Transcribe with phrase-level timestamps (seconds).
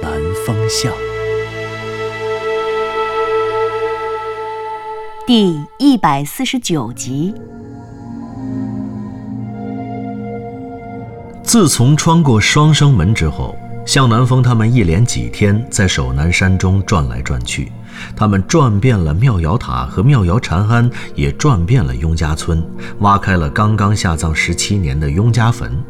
[0.00, 0.12] 南
[0.46, 0.92] 风向》
[5.26, 7.34] 第一百四十九集。
[11.42, 17.72] 自从穿过双生门之后，向南风他们一连几天在守南山中转来转去，
[18.14, 22.62] 他们转遍了庙瑶塔和庙瑶禅庵，也转遍了雍家村，
[23.00, 25.82] 挖开了刚刚下葬十七年的雍家坟。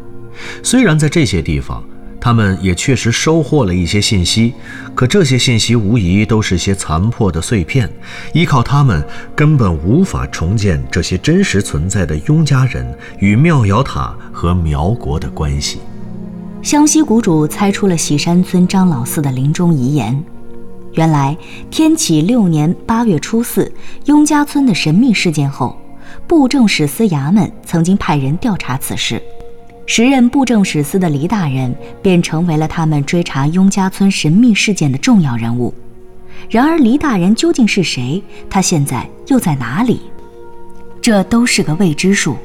[0.62, 1.82] 虽然在这些地方，
[2.20, 4.52] 他们也确实收获了一些信息，
[4.94, 7.88] 可这些信息无疑都是些残破的碎片，
[8.32, 9.02] 依靠他们
[9.36, 12.86] 根本无法重建这些真实存在的雍家人
[13.18, 15.78] 与妙瑶塔和苗国的关系。
[16.60, 20.22] 湘西谷主猜出了喜山村张老四的临终遗言。
[20.94, 21.36] 原来
[21.70, 23.72] 天启六年八月初四，
[24.06, 25.78] 雍家村的神秘事件后，
[26.26, 29.22] 布政使司衙门曾经派人调查此事。
[29.90, 35.72] 时任布政使司的黎大人便成为了他们追查雍家村神秘事件的重要人物。
[36.50, 38.22] 然而，黎大人究竟是谁？
[38.50, 40.02] 他现在又在哪里？
[41.00, 42.36] 这都是个未知数。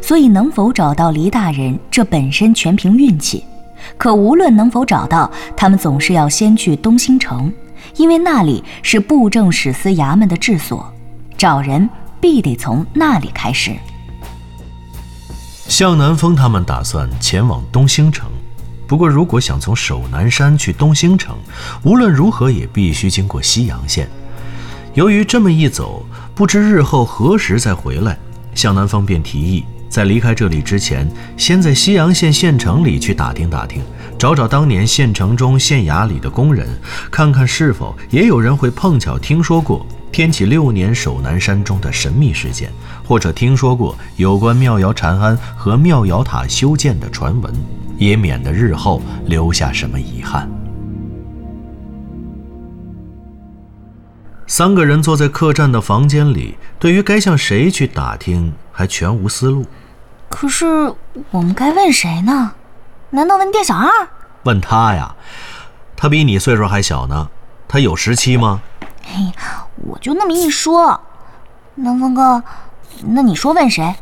[0.00, 3.42] 所以，能否找到黎大人，这本身全凭运气。
[3.98, 7.52] 可无论能否找到，他们总是要先去东兴城，
[7.96, 10.88] 因为那里是布政使司衙门的治所，
[11.36, 13.72] 找人必得从那里开始。
[15.68, 18.28] 向南风他们打算前往东兴城，
[18.86, 21.34] 不过如果想从守南山去东兴城，
[21.82, 24.08] 无论如何也必须经过西阳县。
[24.92, 28.16] 由于这么一走，不知日后何时再回来，
[28.54, 33.82] 向南风便提议，在离开这里之前，先在西阳县县城里去打听打听，
[34.18, 36.68] 找找当年县城中县衙里的工人，
[37.10, 42.70] 看看是否也有人会碰巧听说过天启六年守南山中的神秘事件。
[43.04, 47.52] 或者听说过有关庙窑禅庵和庙窑塔修建的传闻，
[47.98, 50.48] 也免得日后留下什么遗憾。
[54.46, 59.66] 三个人坐在客栈的房间里，对于该向谁去打听还全无思路。
[60.30, 60.64] 可是
[61.30, 62.52] 我们该问谁呢？
[63.10, 63.90] 难道问店小二？
[64.44, 65.14] 问他呀，
[65.96, 67.28] 他比你岁数还小呢，
[67.66, 68.62] 他有十七吗？
[69.02, 69.30] 嘿，
[69.86, 71.00] 我就那么一说，
[71.76, 72.42] 南风哥。
[73.06, 73.94] 那你说问谁？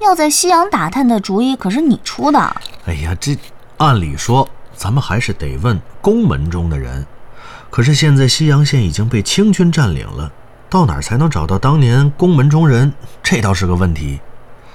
[0.00, 2.38] 要在西洋打探的主意可是你出的。
[2.86, 3.36] 哎呀，这
[3.76, 7.06] 按理说咱们还是得问宫门中的人。
[7.68, 10.32] 可是现在西阳县已经被清军占领了，
[10.70, 12.92] 到哪儿才能找到当年宫门中人？
[13.22, 14.20] 这倒是个问题。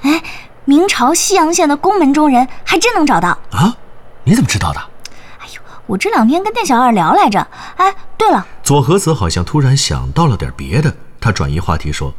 [0.03, 0.21] 哎，
[0.65, 3.75] 明朝西阳县的宫门中人还真能找到啊？
[4.23, 4.81] 你怎么知道的？
[5.87, 7.47] 我这两天跟店小二聊来着。
[7.77, 12.13] 哎，对了，左和子好像突然想到了点别的，他转移话题说。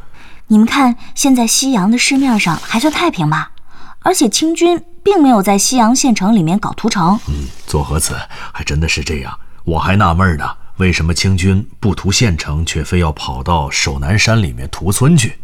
[0.47, 3.51] 你们看，现在西阳的市面上还算太平吧？
[3.99, 7.19] 而且清军并没有在西阳县城里面搞屠城。
[7.27, 8.15] 嗯，左和子
[8.53, 9.37] 还真的是这样。
[9.65, 10.45] 我还纳闷呢，
[10.77, 15.37] 为什么清军不屠县城，却非要跑到守南山里面屠村去？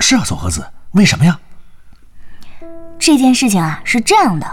[0.00, 1.38] 是啊，左和子，为什么呀？
[2.98, 4.50] 这件事情啊是这样的，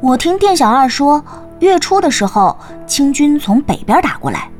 [0.00, 1.24] 我听店小二说，
[1.60, 2.56] 月初的时候，
[2.86, 4.50] 清军从北边打过来。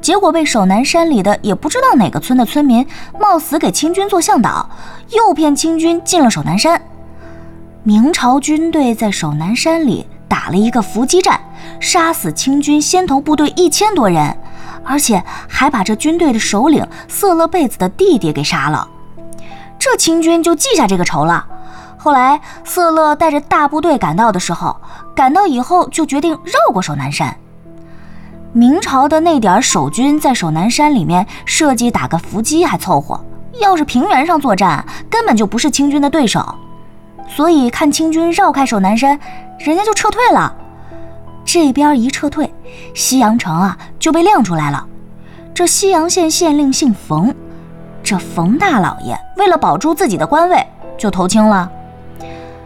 [0.00, 2.86] 结果被守南山里的也不知道哪个村的村民
[3.18, 4.68] 冒死给清军做向导，
[5.10, 6.80] 诱骗清军进了守南山。
[7.82, 11.38] 明朝军队在守南山里打了一个伏击战，
[11.80, 14.34] 杀死清军先头部队一千多人，
[14.84, 18.88] 而且还把这军队的首领色勒贝子的弟弟给杀了。
[19.78, 21.46] 这清军就记下这个仇了。
[21.96, 24.74] 后来色勒带着大部队赶到的时候，
[25.20, 27.36] 赶到以后就决定绕过守南山。
[28.54, 33.22] 明朝的那点守军在守南山里面设计打个伏击还凑合，
[33.60, 36.54] 要是平原上作战，根本就不是清军的对手。
[37.28, 39.20] 所以看清军绕开守南山，
[39.58, 40.54] 人家就撤退了。
[41.44, 42.50] 这边一撤退，
[42.94, 44.86] 西阳城啊就被亮出来了。
[45.52, 47.34] 这西阳县县令姓冯，
[48.02, 50.66] 这冯大老爷为了保住自己的官位，
[50.96, 51.70] 就投清了。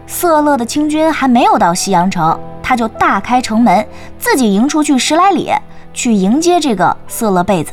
[0.07, 5.51] 色勒的清军还没有到西阳城，他就大开城门，自己迎出去十来里。
[5.93, 7.71] 去迎接这个色勒贝子，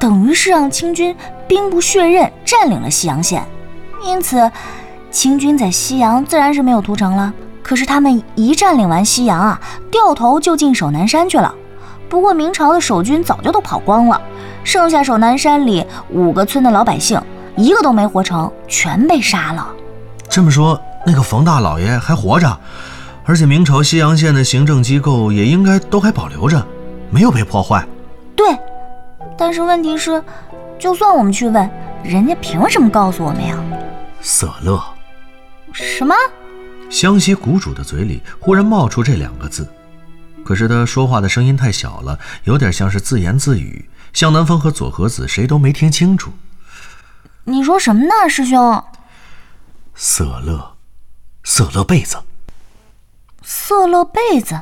[0.00, 1.14] 等于是让清军
[1.46, 3.46] 兵不血刃占领了西阳县，
[4.04, 4.50] 因此
[5.12, 7.32] 清军在西阳自然是没有屠城了。
[7.62, 11.54] 可是他们一占领完西阳啊，掉头就进守南山去了，
[12.08, 14.20] 不过明朝的守军早就都跑光了，
[14.64, 17.22] 剩下守南山里五个村的老百姓，
[17.54, 19.64] 一个都没活成，全被杀了。
[20.28, 22.58] 这么说，那个冯大老爷还活着，
[23.28, 26.66] 而且明朝西阳县的行政机构也应该都还保留着，
[27.10, 27.86] 没有被破坏。
[28.34, 28.58] 对，
[29.36, 30.24] 但是问题是，
[30.78, 31.70] 就算我们去问，
[32.02, 33.62] 人家凭什么告诉我们呀？
[34.22, 34.82] 色勒。
[35.72, 36.14] 什么？
[36.88, 39.68] 湘西谷主的嘴里忽然冒出这两个字，
[40.42, 43.90] 可是他说话的声音太小了，有点像是自言自语。
[44.14, 46.32] 向南风和左和子谁都没听清楚。
[47.44, 48.82] 你说什么呢，师兄？
[49.94, 50.76] 色勒，
[51.44, 52.16] 色勒被子。
[53.50, 54.60] 色勒贝子？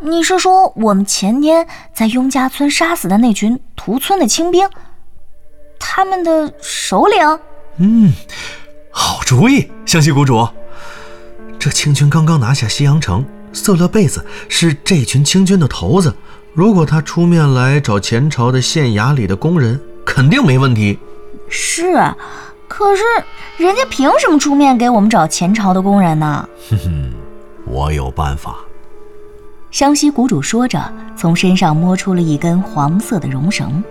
[0.00, 4.70] 你是说我们前天在雍家村杀死的那群屠村的清兵，
[5.80, 7.40] 他们的首领？
[7.78, 8.12] 嗯，
[8.92, 10.46] 好主意，湘西谷主。
[11.58, 16.14] 这清军刚刚拿下西阳城，色勒贝子是这群清军的头子。
[16.52, 20.96] 如果他出面来找前朝的县衙里的工人，肯定没问题。
[21.48, 22.00] 是，
[22.68, 23.02] 可是
[23.56, 26.48] 人家凭什么出面给我们找前朝的工人呢？
[26.70, 27.12] 哼哼，
[27.66, 28.56] 我有办法。
[29.70, 30.80] 湘西谷主说着，
[31.16, 33.82] 从身上摸出了一根黄色的绒绳，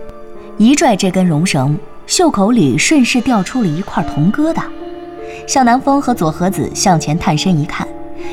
[0.56, 4.62] 一拽这根绒绳，袖口里顺势掉出了一块铜疙瘩。
[5.46, 7.86] 向南风和左和子向前探身一看，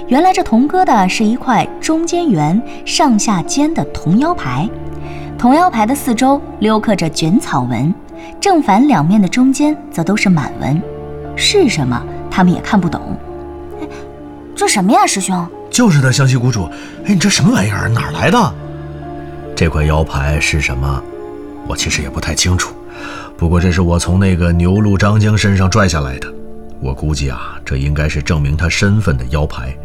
[0.08, 4.70] 原来这铜疙瘩是一块中间圆、上下尖的铜腰牌。
[5.38, 7.94] 铜腰牌的四周镂刻着卷草纹，
[8.40, 10.82] 正反两面的中间则都是满纹。
[11.36, 12.02] 是什么？
[12.30, 13.02] 他们也看不懂。
[14.62, 15.50] 这什么呀，师兄？
[15.72, 16.66] 就是的，湘西谷主。
[17.04, 17.90] 哎，你这什么玩意儿？
[17.90, 18.54] 哪来的？
[19.56, 21.02] 这块腰牌是什么？
[21.68, 22.72] 我其实也不太清楚。
[23.36, 26.32] 不过这是我从那个牛鹿张京身上拽下来的。
[26.80, 29.76] 我估计啊，这应该是证明他身份的腰牌，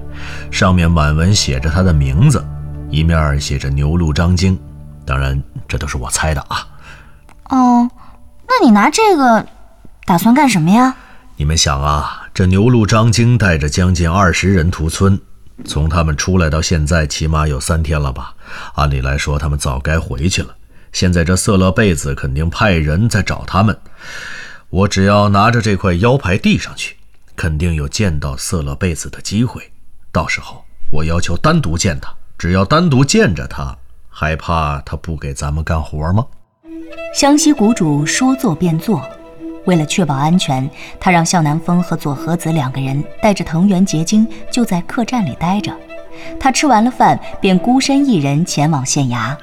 [0.51, 2.45] 上面满文写着他的名字，
[2.91, 4.59] 一面写着牛鹿张京。
[5.07, 6.69] 当然，这都是我猜的啊。
[7.49, 7.91] 哦，
[8.47, 9.47] 那你拿这个
[10.05, 10.95] 打算干什么呀？
[11.39, 15.19] 你们想啊，这牛鹿张京带着将近二十人屠村，
[15.65, 18.35] 从他们出来到现在，起码有三天了吧？
[18.75, 20.55] 按理来说，他们早该回去了。
[20.93, 23.75] 现在这色勒贝子肯定派人在找他们。
[24.69, 26.97] 我只要拿着这块腰牌递上去，
[27.35, 29.73] 肯定有见到色勒贝子的机会。
[30.13, 30.63] 到时候
[30.93, 33.75] 我要求单独见他，只要单独见着他，
[34.11, 36.27] 还怕他不给咱们干活吗？
[37.15, 39.03] 湘西谷主说做便做，
[39.67, 40.69] 为了确保安全，
[40.99, 45.73] 他让向南风和左和子两个人带着藤原结晶就在客栈里待着。
[46.41, 49.37] 他吃完了饭，便孤身一人前往县衙。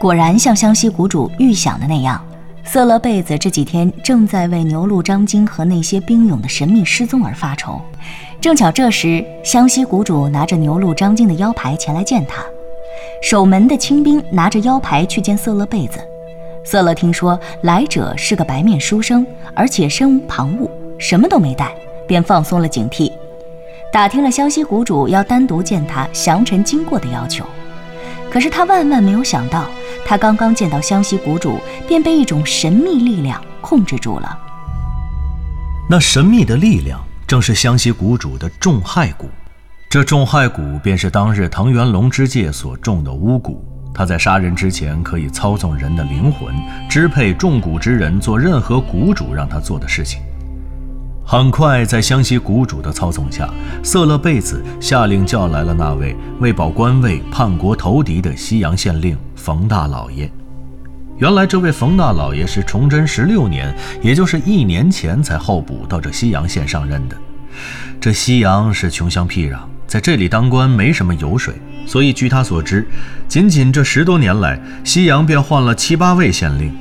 [0.00, 2.20] 果然像湘西谷主预想的那样。
[2.64, 7.80] 色勒贝子这几天正在为牛鹿张京和那些兵勇的神秘失踪而发愁，
[8.40, 12.42] 正巧这时湘西谷主拿着牛鹿张京的腰牌前来见他。
[13.22, 16.00] 守门的清兵拿着腰牌去见色勒贝子，
[16.66, 19.24] 色勒听说来者是个白面书生，
[19.54, 20.68] 而且身无旁骛，
[20.98, 21.72] 什么都没带，
[22.08, 23.12] 便放松了警惕，
[23.92, 27.46] 打听了湘西谷主要单独见他详陈经过的要求。
[28.28, 29.64] 可是他万万没有想到。
[30.04, 34.38] 他刚刚见到湘西谷主，便被一种神秘力量控制住了。
[35.88, 39.26] 那神秘的力量正是湘西谷主的重害蛊。
[39.88, 43.56] 这重害蛊便是当日藤原龙之介所中的巫蛊。
[43.96, 46.54] 他在杀人之前可以操纵人的灵魂，
[46.86, 50.20] 支配中蛊之人做任何谷主让他做的事情。
[51.24, 53.48] 很快，在湘西谷主的操纵下，
[53.82, 60.30] 色勒贝子下令叫来了那位为保官位、叛国投敌的西阳县令冯大老爷。
[61.16, 67.16] 原来，这位冯大老爷是崇祯十六年，也就是一年前才候补到这西阳县上任的。
[67.98, 71.54] 这西阳是穷乡僻壤，在这里当官没什么油水，
[71.86, 72.86] 所以据他所知，
[73.28, 76.74] 仅仅这十多年来，西阳便换了七八位县令。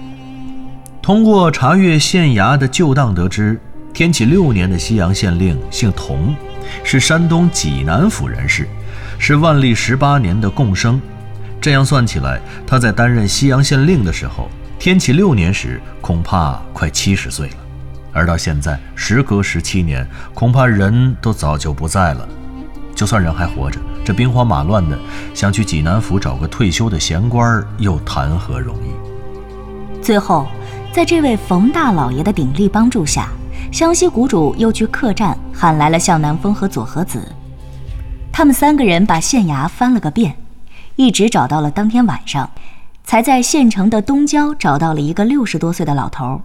[1.01, 3.59] 通过查阅县衙的旧档得知。
[3.93, 6.35] 天启六年的西阳县令姓童，
[6.83, 8.67] 是山东济南府人士，
[9.17, 10.99] 是万历十八年的贡生。
[11.61, 17.55] 这样算起来，他在担任西阳县令的时候，天启六年时恐怕快七十岁了。
[18.11, 22.27] 而到现在，时隔十七年，恐怕人都早就不在了。
[22.95, 24.97] 就算人还活着，这兵荒马乱的，
[25.33, 30.01] 想去济南府找个退休的闲官，又谈何容易？
[30.01, 30.47] 最后，
[30.93, 33.27] 在这位冯大老爷的鼎力帮助下。
[33.71, 37.27] 湘西谷主又去客栈喊来了向南风和左和子，
[38.31, 40.37] 他们三个人把县衙翻了个遍，
[40.95, 42.49] 一直找到了当天晚上，
[43.03, 46.39] 才在县城的东郊找到了一个六十多岁的老头。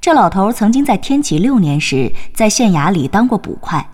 [0.00, 3.86] 这老头曾经在天启六年时在县衙里当过捕快。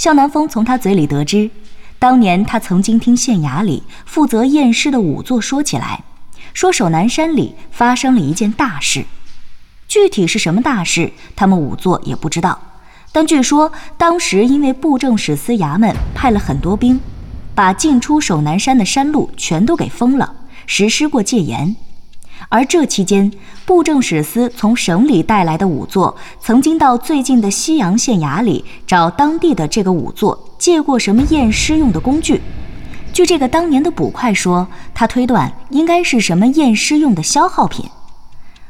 [0.00, 1.50] 向南风从他嘴里得知，
[1.98, 6.02] 当年他曾经听县衙里负责验尸的仵作说起来，
[6.54, 9.04] 说守南山里发生了一件大事。
[9.86, 12.58] 具体是什么大事，他们仵作也不知道。
[13.12, 16.98] 但据说当时因为布政使司衙门派了很多兵，
[17.54, 21.76] 把进出守南山的山路全都给封了，实施过戒严。
[22.50, 23.30] 而这期间，
[23.64, 32.42] 布政使司从省里带来的仵作，曾经到最近的西阳县衙里找当地的这个仵作借过什么验尸用的工具。
[33.12, 37.88] 据这个当年的捕快说，他推断应该是什么验尸用的消耗品。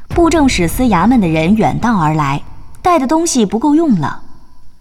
[0.09, 2.43] 布政使司衙门的人远道而来，
[2.83, 4.21] 带的东西不够用了，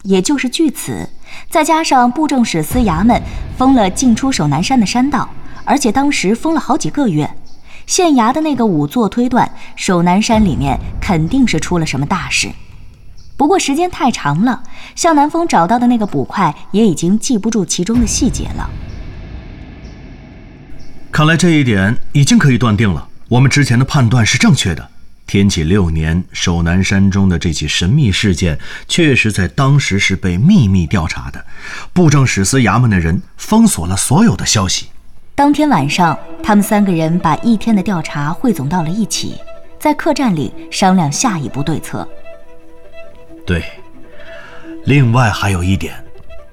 [0.02, 1.08] 也就是据此，
[1.48, 3.22] 再加上布政使司衙门
[3.56, 5.26] 封了进出守南山的山道，
[5.64, 7.30] 而且当时封了好几个月。
[7.90, 12.48] 县衙的那个仵作推断，守南山里面肯定是出了什么大事。
[13.36, 14.62] 不过时间太长了，
[14.94, 18.70] 向南风找到的那个捕快也已经记不住其中的细节了。
[21.10, 24.88] 看来这一点已经可以断定了，我们之前的判断是正确的。
[25.26, 28.56] 天启六年，守南山中的这起神秘事件，
[28.86, 31.44] 确实在当时是被秘密调查的。
[31.92, 34.89] 布政使司衙门的人封锁了所有的消息。
[35.40, 39.36] 当天晚上，他们三个人把一天的调查汇总到了一起，
[39.78, 42.06] 在客栈里商量下一步对策。
[43.46, 43.64] 对，
[44.84, 45.94] 另外还有一点，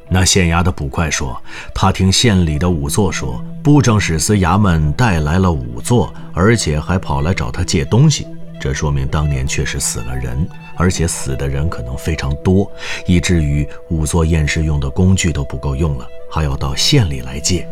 [0.07, 1.37] 那县衙的捕快说，
[1.75, 8.25] 他听县里的仵作说，布政使司衙门带来了仵作，而且还跑来找他借东西。
[8.57, 12.71] 这说明当年确实死了人，而且死的人可能非常多，
[13.05, 17.67] 以至于仵作验尸用的工具都不够用了，还要到县里来借。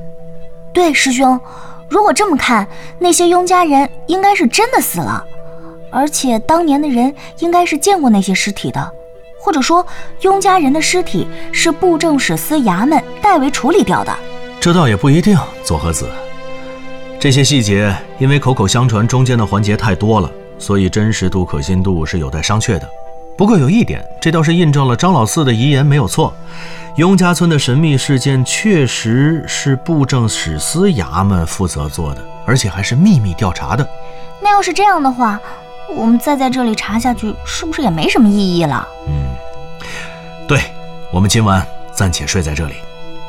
[0.76, 1.40] 对，师兄，
[1.88, 2.68] 如果这么看，
[3.00, 5.26] 那些雍家人应该是真的死了，
[5.90, 8.92] 而且当年的人应该是见过那些尸体的，
[9.40, 9.88] 或者说
[10.20, 14.14] 雍家人的尸体是布政使司衙门代为处理掉的。
[14.60, 16.10] 这倒也不一定，左和子。
[17.18, 20.30] 这些细节因为口口相传，中间的环节太多了，
[20.60, 22.90] 所以真实度、可信度是有待商榷的。
[23.38, 26.34] 不过有一点，这倒是印证了张老四的遗言没有错。
[26.96, 33.86] 雍家村的神秘事件确实是布政使司衙门负责做的，而且还是秘密调查的。
[34.42, 35.38] 那要是这样的话，
[35.94, 38.88] 我们再在这里查下去，是不是也没什么意义了？
[39.10, 39.36] 嗯，
[40.48, 40.62] 对，
[41.12, 42.76] 我们今晚暂且睡在这里，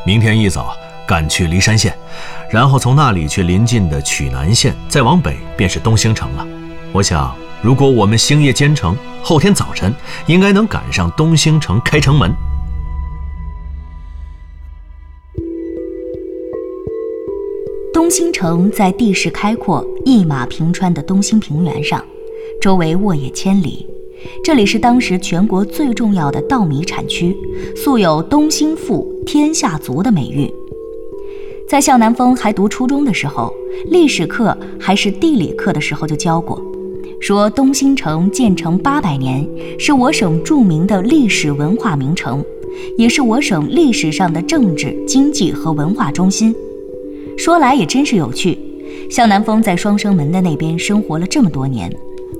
[0.04, 1.92] 明天一早赶去骊山县，
[2.48, 6.46] 然后从那里去临近的曲南县，再往北便是东兴城了。
[6.92, 9.92] 我想，如果我们星夜兼程，后天早晨
[10.26, 12.32] 应该能赶上东兴城开城门。
[17.92, 22.04] 东兴城在地势开阔、一马平川的东兴平原上，
[22.60, 23.86] 周围沃野千里。
[24.44, 27.36] 这里是当时全国最重要的稻米产区，
[27.74, 30.52] 素有“东兴富，天下足”的美誉。
[31.68, 33.52] 在向南风还读初中的时候，
[33.86, 36.62] 历史课还是地理课的时候就教过，
[37.20, 39.46] 说东兴城建成八百年，
[39.78, 42.44] 是我省著名的历史文化名城，
[42.96, 46.54] 也是我省历史上的政治、经济和文化中心。
[47.36, 48.56] 说来也真是有趣，
[49.10, 51.90] 向南风在双生门的那边生活了这么多年，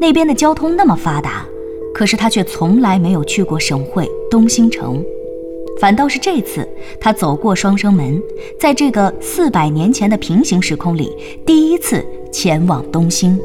[0.00, 1.45] 那边的交通那么发达，
[1.92, 5.02] 可是他却从来没有去过省会东兴城，
[5.80, 6.68] 反倒是这次
[7.00, 8.23] 他走过双生门，
[8.61, 11.11] 在这个四百年前的平行时空里，
[11.45, 13.37] 第一次前往东兴。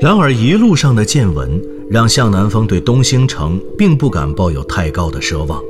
[0.00, 5.62] 然而一路上的见闻让向南风对东兴城并不敢抱有太高的奢望。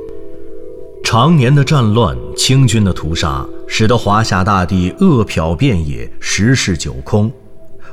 [1.03, 7.31] 常年的战乱，清军的屠杀，使得华夏大地饿殍遍野，十室九空。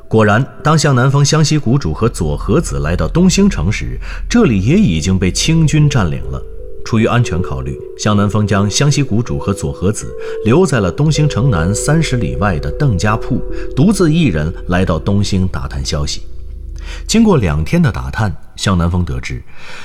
[0.08, 3.98] 果然，当向南风、湘西谷主和左和子来到东兴城时，
[4.28, 6.42] 这里也已经被清军占领了。
[6.84, 10.12] 出于安全考虑，向南风将湘西谷主和左和子
[10.44, 13.42] 留在了东兴城南三十里外的邓家铺，
[13.74, 16.22] 独自一人来到东兴打探消息。
[17.06, 19.40] 经过两天的打探，向南风得知，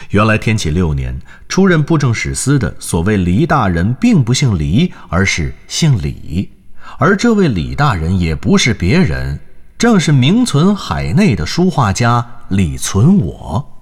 [0.09, 6.49] 原来天启六年出任布政使司的所谓黎大人，并不姓黎，而是姓李。
[6.97, 9.39] 而这位李大人也不是别人，
[9.77, 13.76] 正是名存海内的书画家李存我。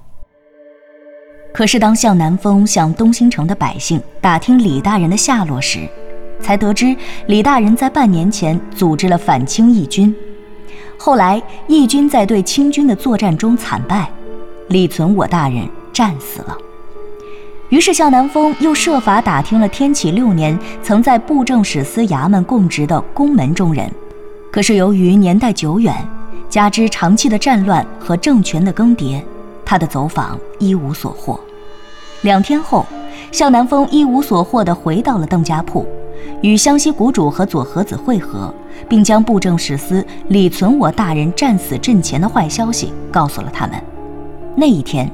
[1.55, 5.87] 可是，当向南风向东兴城的百姓打听李大人的下落时，
[6.41, 6.93] 才得知
[7.27, 10.13] 李大人在半年前组织了反清义军。
[10.97, 14.11] 后来，义军在对清军的作战中惨败，
[14.67, 16.57] 李存我大人战死了。
[17.69, 23.89] 于是，向南风又设法打听了天启六年曾在布政使司衙门供职的宫门中人，
[24.51, 25.95] 可是由于年代久远，
[26.49, 29.21] 加之长期的战乱和政权的更迭，
[29.63, 31.39] 他的走访一无所获。
[32.25, 32.83] 两天后，
[33.31, 35.85] 向南风一无所获地回到了邓家铺，
[36.41, 38.51] 与湘西谷主和左和子会合，
[38.89, 43.79] 并将布政使司李存我大人战死阵前的坏消息告诉了他们。
[44.55, 45.07] 那一天，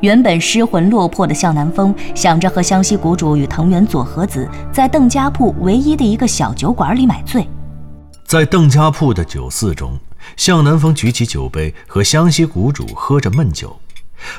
[0.00, 7.46] 原本失魂落魄的向南风想着和湘西谷主与藤原佐和子在邓家铺唯一的一个小酒馆里买醉。
[8.24, 9.96] 在邓家铺的酒肆中，
[10.36, 13.76] 向南风举起酒杯和湘西谷主喝着闷酒。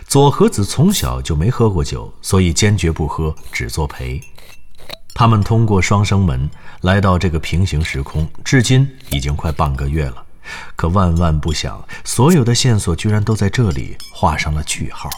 [0.07, 4.21] 左和子从小就没喝过酒，所以坚决不喝，只作陪。
[5.13, 6.49] 他们通过双生门
[6.81, 10.23] 来到这个平行时空，至今已经快半个月了。
[10.75, 15.09] 可万万不想，所有的线索居然都在这里画上了句号。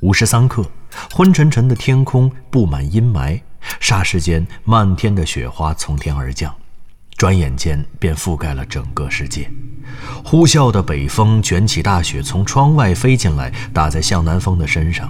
[0.00, 0.64] 午时三刻，
[1.12, 3.40] 昏沉沉的天空布满阴霾，
[3.80, 6.54] 霎时间，漫天的雪花从天而降，
[7.22, 9.48] 转眼间便覆盖了整个世界。
[10.24, 15.08] 呼啸的北风卷起大雪，从窗外飞进来，打在向南风的身上。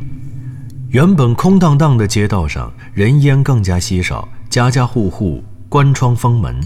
[0.91, 6.61] 原本空荡荡的街道上，人烟更加稀少，家家户户关窗封门。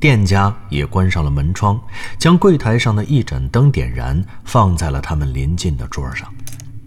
[0.00, 1.80] 店家也关上了门窗，
[2.18, 6.28] 将柜台上的一盏灯点燃，放在了他们临近的桌上。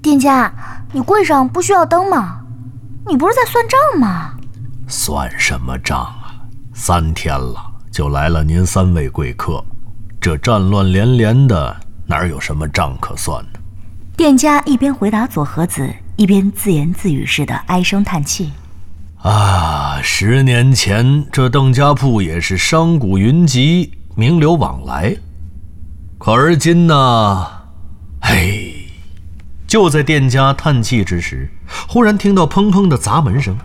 [0.01, 0.53] 店家，
[0.91, 2.41] 你柜上不需要灯吗？
[3.07, 4.33] 你不是在算账吗？
[4.89, 6.35] 算什么账啊！
[6.73, 9.63] 三天了，就来了您三位贵客，
[10.19, 13.59] 这战乱连连的，哪有什么账可算呢？
[14.17, 18.51] 店家一边回答左和子，一边自言自语似的唉声叹气。
[19.17, 25.15] 啊，十年前这邓家铺也是商贾云集，名流往来。
[26.17, 27.47] 可而今呢？
[28.21, 28.87] 嘿，
[29.67, 31.47] 就在店家叹气之时，
[31.87, 33.55] 忽然听到砰砰的砸门声。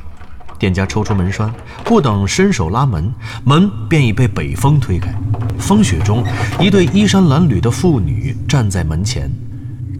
[0.59, 1.53] 店家抽出门栓，
[1.85, 3.13] 不等伸手拉门，
[3.45, 5.15] 门便已被北风推开。
[5.59, 6.25] 风雪中，
[6.61, 9.31] 一对衣衫褴褛的妇女站在门前。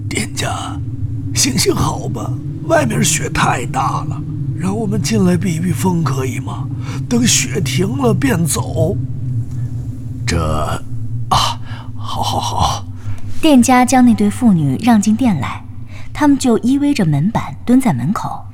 [0.09, 0.49] 店家，
[1.35, 2.31] 行行好吧，
[2.65, 4.21] 外面雪太大了。
[4.57, 6.67] 让我们进来避避风，可以吗？
[7.09, 8.97] 等雪停了便走。
[10.27, 10.37] 这，
[11.31, 11.61] 啊，
[11.97, 12.85] 好，好，好。
[13.41, 15.63] 店家将那对妇女让进店来，
[16.13, 18.45] 他们就依偎着门板蹲在门口。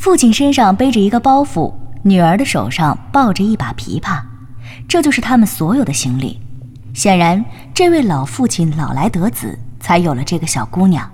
[0.00, 4.22] 父亲身上背着一个包袱，女儿的手上抱着一把琵琶，
[4.88, 6.40] 这就是他们所有的行李。
[6.94, 11.06] 显然，这位老父亲老来得子，才有了这个小姑娘。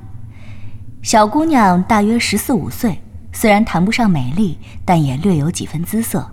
[1.02, 2.96] 小姑娘大约十四五岁。
[3.32, 6.24] 虽然谈不上美丽，但也略有几分姿色。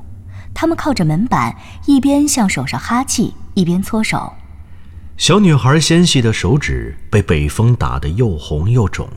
[0.53, 1.55] 他们靠着门板，
[1.87, 4.31] 一边向手上哈气，一边搓手。
[5.17, 9.09] 小女孩纤细的手指被北风打得又红又肿，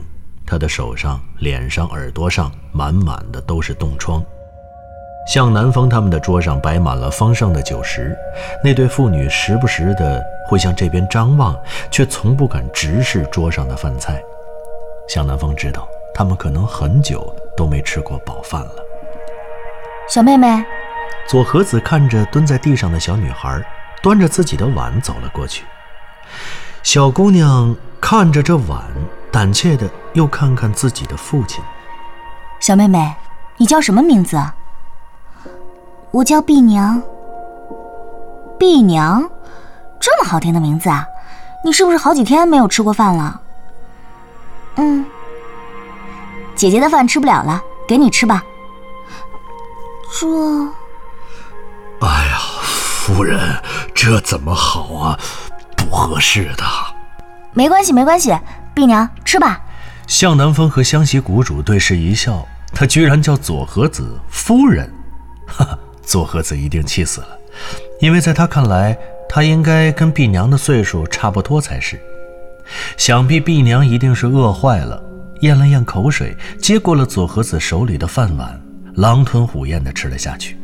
[0.47, 4.25] 她的手上、脸上、耳朵上满满的都是冻疮。
[5.27, 8.17] 向南风他们的桌上摆满了丰盛的酒食，
[8.63, 11.55] 那对父女时不时的会向这边张望，
[11.91, 14.23] 却从不敢直视桌上的饭菜。
[15.09, 15.87] 向南风知道。
[16.19, 18.77] 他们可能很久都没吃过饱饭了。
[20.09, 20.65] 小妹妹，
[21.29, 23.63] 左和子看着蹲在地上的小女孩，
[24.03, 25.67] 端着自己的碗走了过去。
[26.83, 28.83] 小姑娘看着这碗，
[29.37, 31.63] 胆怯的又看看自己的父亲。
[32.59, 33.15] 小妹妹，
[33.59, 34.43] 你叫什么名字？
[36.11, 37.03] 我叫碧娘。
[38.59, 39.29] 碧娘，
[40.01, 41.05] 这么好听的名字啊！
[41.63, 43.39] 你是不是好几天没有吃过饭了？
[44.77, 45.05] 嗯。
[46.55, 48.43] 姐姐的饭吃不了了，给你吃吧。
[50.19, 50.27] 这……
[52.01, 53.63] 哎呀，夫人，
[53.95, 55.19] 这怎么好啊？
[55.77, 56.65] 不合适的。
[57.53, 58.35] 没关系，没关系，
[58.77, 59.59] 碧娘吃吧。
[60.07, 64.87] 向南风和湘西谷主对视一笑，他居然叫左和子夫人，
[65.47, 67.29] 哈哈，左和子一定气死了，
[68.03, 68.95] 因为在他看来，
[69.31, 71.99] 他应该跟碧娘的岁数差不多才是。
[72.99, 75.03] 想必碧娘一定是饿坏了。
[75.41, 78.61] 咽了咽口水，接过了左和子手里的饭碗，
[78.97, 80.59] 狼吞虎咽地吃了下去。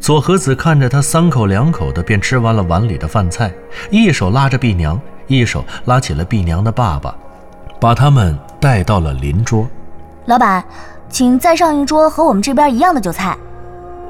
[0.00, 3.52] 左和子看着他三口两口的便吃完了碗里的饭菜，
[3.88, 7.14] 一手拉着碧娘，一手拉起了碧娘的爸爸，
[7.80, 9.64] 把他们带到了邻桌。
[10.26, 10.64] 老板，
[11.08, 13.38] 请再上一桌和我们这边一样的酒菜。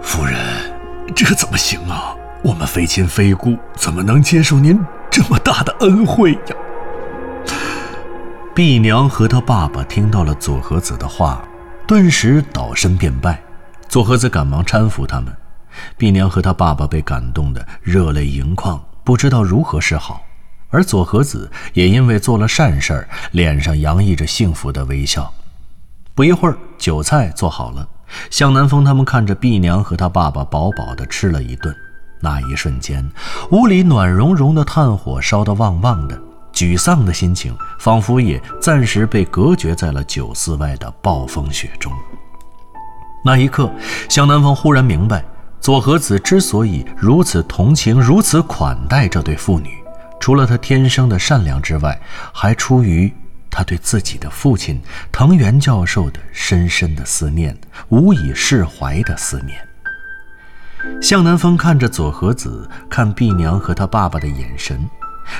[0.01, 0.35] 夫人，
[1.15, 2.17] 这怎么行啊？
[2.43, 6.57] 我们非亲非故，怎么能接受您这么大的恩惠呀？
[8.55, 11.45] 碧娘和她爸爸听到了左和子的话，
[11.87, 13.39] 顿时倒身便拜。
[13.91, 15.31] 左和子赶忙搀扶他们。
[15.99, 20.23] 碧娘和她爸爸被感动得热泪盈眶，不知道如何是好。
[20.71, 25.33] 而左和子也因为做了善事儿，脸上洋溢着幸福的微笑。
[26.15, 27.87] 不一会儿，酒菜做好了。
[28.29, 31.75] 向南风他们看着碧娘和她爸爸饱饱地吃了一顿，
[32.21, 33.09] 那一瞬间，
[33.53, 36.21] 屋里暖融融的炭火烧得旺旺的。
[36.53, 41.91] 沮丧的心情仿佛也暂时被隔绝在了酒肆外的暴风雪中。
[43.25, 43.71] 那一刻，
[44.09, 45.25] 向南风忽然明白，
[45.61, 49.71] 左和子之所以如此同情、如此款待这对父女，
[50.21, 52.01] 除了他天生的善良之外，
[52.33, 53.13] 还出于
[53.51, 54.81] 他对自己的父亲
[55.11, 59.59] 藤原教授的深深的思念，无以释怀的思念。
[61.03, 64.89] 向南风看着左和子看碧娘和他爸爸的眼神，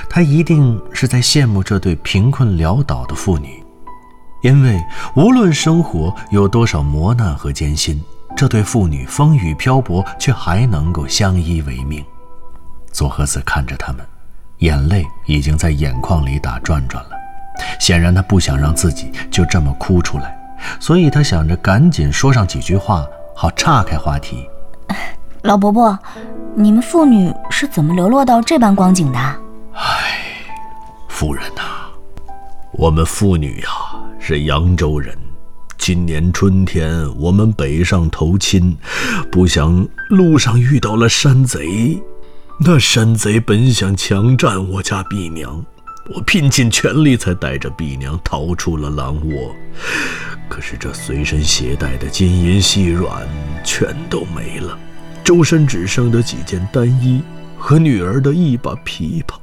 [0.09, 3.63] 他一定是在羡慕这对贫困潦倒的父女，
[4.43, 4.79] 因为
[5.15, 8.03] 无论生活有多少磨难和艰辛，
[8.35, 12.03] 这对父女风雨漂泊却还能够相依为命。
[12.91, 14.05] 左和子看着他们，
[14.61, 17.09] 眼泪已经在眼眶里打转转了，
[17.79, 20.37] 显然他不想让自己就这么哭出来，
[20.79, 23.03] 所以他想着赶紧说上几句话，
[23.35, 24.47] 好岔开话题。
[25.41, 25.97] 老伯伯，
[26.53, 29.17] 你们父女是怎么流落到这般光景的？
[29.73, 30.21] 唉，
[31.07, 31.61] 夫人呐，
[32.73, 33.67] 我们父女呀
[34.19, 35.17] 是扬州人。
[35.79, 38.77] 今年春天我们北上投亲，
[39.31, 41.99] 不想路上遇到了山贼。
[42.63, 45.65] 那山贼本想强占我家婢娘，
[46.13, 49.55] 我拼尽全力才带着婢娘逃出了狼窝。
[50.47, 53.27] 可是这随身携带的金银细软
[53.63, 54.77] 全都没了。
[55.23, 57.23] 周身只剩的几件单衣
[57.57, 59.37] 和女儿的一把琵琶，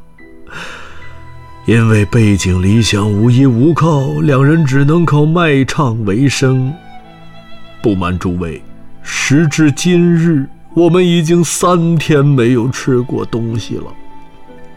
[1.66, 6.72] 因为背井离乡、无依无靠，两人只能靠卖唱为生。
[7.82, 8.62] 不瞒诸位，
[9.02, 10.48] 时至今日，
[10.78, 13.86] 我们已经三天没有吃过东西了。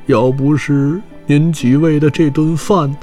[0.07, 2.97] 要不是您几位的这顿饭，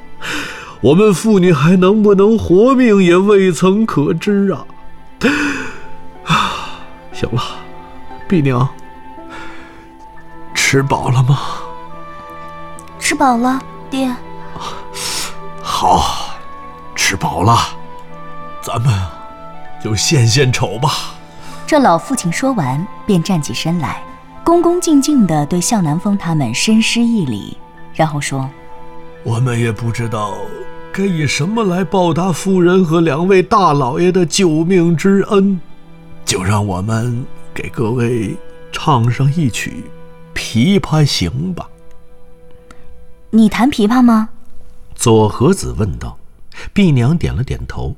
[0.81, 4.67] 我们父女还能不能活命也未曾可知啊！
[6.25, 6.53] 啊，
[7.15, 7.41] 行了。
[8.27, 8.69] 碧娘，
[10.53, 11.39] 吃饱了吗？
[12.99, 14.13] 吃饱了，爹。
[15.63, 16.37] 好，
[16.97, 17.57] 吃饱了，
[18.61, 18.93] 咱们
[19.83, 20.91] 就献献丑吧。
[21.69, 24.03] 这老父亲说完，便站起身来，
[24.43, 27.59] 恭恭敬敬地对向南风他们深施一礼，
[27.93, 28.49] 然后说
[29.23, 30.33] ：“我们也不知道
[30.91, 35.61] 该以什么来报答夫人和两位大老爷的救命之恩，
[36.25, 38.35] 就让我们。”给各位
[38.73, 39.85] 唱上一曲
[40.39, 41.69] 《琵琶行》吧。
[43.29, 44.31] 你弹琵琶吗？
[44.95, 46.17] 左和子问道。
[46.73, 47.95] 碧娘点了点头。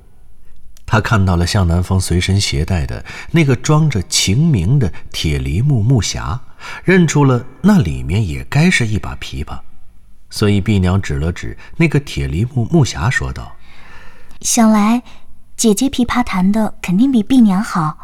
[0.91, 6.41] 他看到了向南风随身携带的那个装着晴明的铁梨木木匣，
[6.83, 9.61] 认出了那里面也该是一把琵琶，
[10.31, 13.53] 所以碧娘指了指那个铁梨木木匣，说道
[14.43, 15.01] ：“想来
[15.57, 17.97] 姐姐琵琶弹的肯定比碧娘好，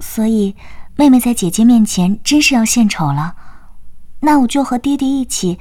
[0.00, 0.56] 所以。”
[0.98, 3.36] 妹妹在姐姐面前真是要献丑了，
[4.20, 5.58] 那我就和爹爹一起，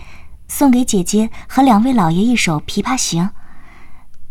[0.47, 3.23] 送给姐姐和两位老爷一首《琵琶行》，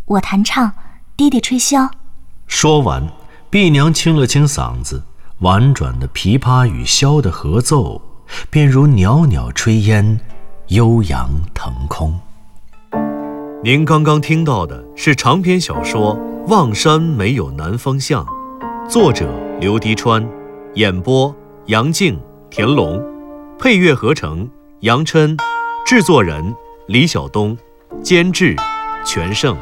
[0.07, 0.73] 我弹唱，
[1.15, 1.91] 爹爹吹箫。
[2.47, 3.07] 说完，
[3.51, 5.03] 碧娘清了清嗓子，
[5.41, 8.01] 婉转的琵琶与箫的合奏，
[8.51, 10.19] 便如袅袅炊烟，
[10.69, 12.19] 悠扬腾空。
[13.63, 16.17] 您刚刚听到的是长篇小说
[16.49, 18.25] 《望山没有南方向》，
[18.89, 19.29] 作者
[19.61, 20.27] 刘迪川。
[20.75, 21.35] 演播：
[21.67, 22.19] 杨静、
[22.51, 23.01] 田龙，
[23.59, 24.49] 配乐合成：
[24.81, 25.37] 杨琛，
[25.87, 26.55] 制作人：
[26.89, 27.57] 李晓东，
[28.03, 28.57] 监制：
[29.05, 29.57] 全胜。